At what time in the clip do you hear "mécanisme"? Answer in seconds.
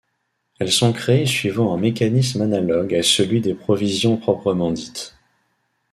1.77-2.41